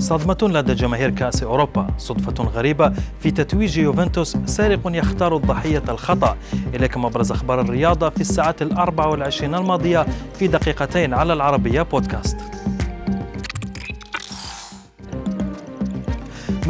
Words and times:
صدمة 0.00 0.38
لدى 0.42 0.74
جماهير 0.74 1.10
كأس 1.10 1.42
أوروبا. 1.42 1.86
صدفة 1.98 2.44
غريبة 2.44 2.92
في 3.20 3.30
تتويج 3.30 3.78
يوفنتوس 3.78 4.36
سارق 4.46 4.80
يختار 4.86 5.36
الضحية 5.36 5.82
الخطأ. 5.88 6.36
إليكم 6.74 7.06
أبرز 7.06 7.32
أخبار 7.32 7.60
الرياضة 7.60 8.08
في 8.08 8.20
الساعات 8.20 8.62
الأربع 8.62 9.06
والعشرين 9.06 9.54
الماضية 9.54 10.06
في 10.38 10.46
دقيقتين 10.48 11.14
على 11.14 11.32
العربية 11.32 11.82
بودكاست. 11.82 12.49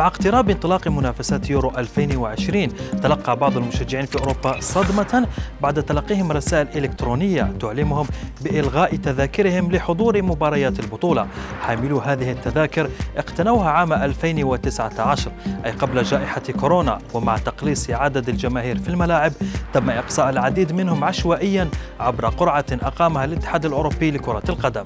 مع 0.00 0.06
اقتراب 0.06 0.50
انطلاق 0.50 0.88
منافسات 0.88 1.50
يورو 1.50 1.72
2020 1.78 2.68
تلقى 3.02 3.36
بعض 3.36 3.56
المشجعين 3.56 4.06
في 4.06 4.18
أوروبا 4.18 4.60
صدمة 4.60 5.26
بعد 5.62 5.82
تلقيهم 5.82 6.32
رسائل 6.32 6.68
إلكترونية 6.76 7.52
تعلمهم 7.60 8.06
بإلغاء 8.40 8.96
تذاكرهم 8.96 9.72
لحضور 9.72 10.22
مباريات 10.22 10.80
البطولة. 10.80 11.26
حاملو 11.62 11.98
هذه 11.98 12.30
التذاكر 12.32 12.90
اقتنوها 13.16 13.70
عام 13.70 13.92
2019 13.92 15.32
أي 15.64 15.70
قبل 15.70 16.02
جائحة 16.02 16.42
كورونا 16.60 16.98
ومع 17.14 17.36
تقليص 17.36 17.90
عدد 17.90 18.28
الجماهير 18.28 18.78
في 18.78 18.88
الملاعب 18.88 19.32
تم 19.72 19.90
إقصاء 19.90 20.30
العديد 20.30 20.72
منهم 20.72 21.04
عشوائيا 21.04 21.68
عبر 22.00 22.28
قرعة 22.28 22.66
أقامها 22.72 23.24
الاتحاد 23.24 23.66
الأوروبي 23.66 24.10
لكرة 24.10 24.42
القدم. 24.48 24.84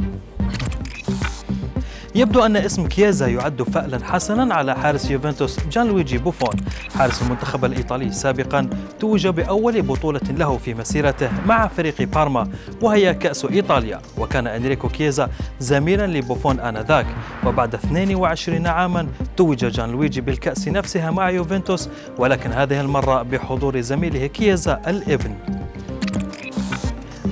يبدو 2.17 2.47
أن 2.47 2.57
اسم 2.57 2.87
كييزا 2.87 3.27
يعد 3.27 3.63
فألا 3.63 4.05
حسنا 4.05 4.55
على 4.55 4.75
حارس 4.75 5.11
يوفنتوس 5.11 5.59
جان 5.69 5.87
لويجي 5.87 6.19
بوفون. 6.19 6.57
حارس 6.99 7.23
المنتخب 7.23 7.65
الإيطالي 7.65 8.13
سابقا 8.13 8.71
توج 9.01 9.27
بأول 9.27 9.83
بطولة 9.83 10.21
له 10.31 10.57
في 10.57 10.75
مسيرته 10.75 11.31
مع 11.47 11.69
فريق 11.69 12.03
بارما 12.03 12.49
وهي 12.83 13.15
كأس 13.15 13.45
إيطاليا. 13.45 14.01
وكان 14.19 14.47
أنريكو 14.47 14.89
كييزا 14.89 15.29
زميلا 15.61 16.07
لبوفون 16.07 16.61
آنذاك. 16.61 17.07
وبعد 17.47 17.75
22 17.75 18.67
عاما 18.67 19.07
توج 19.37 19.65
جان 19.65 19.91
لويجي 19.91 20.21
بالكأس 20.21 20.69
نفسها 20.69 21.11
مع 21.11 21.31
يوفنتوس. 21.31 21.89
ولكن 22.19 22.53
هذه 22.53 22.81
المرة 22.81 23.23
بحضور 23.23 23.81
زميله 23.81 24.27
كييزا 24.27 24.83
الإبن. 24.87 25.64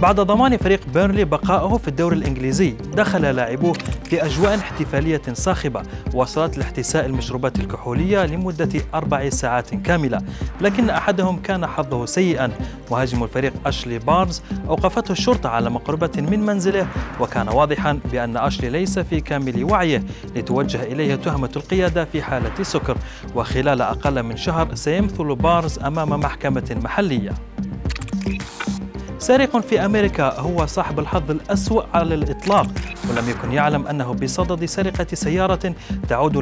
بعد 0.02 0.20
ضمان 0.20 0.56
فريق 0.56 0.80
بيرنلي 0.94 1.24
بقائه 1.24 1.76
في 1.76 1.88
الدوري 1.88 2.16
الإنجليزي 2.16 2.70
دخل 2.70 3.22
لاعبوه 3.22 3.72
في 4.04 4.24
أجواء 4.24 4.58
احتفالية 4.58 5.22
صاخبة 5.32 5.82
وصلت 6.14 6.58
لاحتساء 6.58 7.06
المشروبات 7.06 7.58
الكحولية 7.58 8.26
لمدة 8.26 8.68
أربع 8.94 9.28
ساعات 9.28 9.74
كاملة 9.74 10.18
لكن 10.60 10.90
أحدهم 10.90 11.42
كان 11.42 11.66
حظه 11.66 12.06
سيئا 12.06 12.50
مهاجم 12.90 13.22
الفريق 13.22 13.52
أشلي 13.66 13.98
بارنز 13.98 14.42
أوقفته 14.68 15.12
الشرطة 15.12 15.48
على 15.48 15.70
مقربة 15.70 16.10
من 16.16 16.40
منزله 16.40 16.86
وكان 17.20 17.48
واضحا 17.48 17.98
بأن 18.12 18.36
أشلي 18.36 18.70
ليس 18.70 18.98
في 18.98 19.20
كامل 19.20 19.64
وعيه 19.64 20.04
لتوجه 20.36 20.82
إليه 20.82 21.14
تهمة 21.14 21.50
القيادة 21.56 22.04
في 22.04 22.22
حالة 22.22 22.62
سكر 22.62 22.96
وخلال 23.34 23.82
أقل 23.82 24.22
من 24.22 24.36
شهر 24.36 24.74
سيمثل 24.74 25.34
بارنز 25.34 25.78
أمام 25.78 26.20
محكمة 26.20 26.76
محلية. 26.84 27.32
سارق 29.22 29.56
في 29.60 29.84
أمريكا 29.84 30.40
هو 30.40 30.66
صاحب 30.66 30.98
الحظ 30.98 31.30
الأسوأ 31.30 31.82
على 31.94 32.14
الإطلاق 32.14 32.66
ولم 33.10 33.28
يكن 33.30 33.52
يعلم 33.52 33.86
أنه 33.86 34.12
بصدد 34.12 34.64
سرقة 34.64 35.06
سيارة 35.14 35.74
تعود 36.08 36.36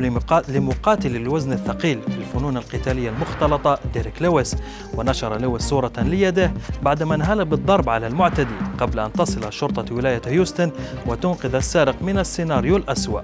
لمقاتل 0.48 1.16
الوزن 1.16 1.52
الثقيل 1.52 2.02
في 2.02 2.16
الفنون 2.18 2.56
القتالية 2.56 3.10
المختلطة 3.10 3.78
ديريك 3.94 4.22
لويس. 4.22 4.56
ونشر 4.94 5.40
لويس 5.40 5.62
صورة 5.62 5.92
ليده 5.98 6.52
بعدما 6.82 7.14
انهال 7.14 7.44
بالضرب 7.44 7.88
على 7.88 8.06
المعتدي 8.06 8.54
قبل 8.78 8.98
أن 8.98 9.12
تصل 9.12 9.52
شرطة 9.52 9.94
ولاية 9.94 10.22
هيوستن 10.26 10.70
وتنقذ 11.06 11.54
السارق 11.54 12.02
من 12.02 12.18
السيناريو 12.18 12.76
الأسوأ. 12.76 13.20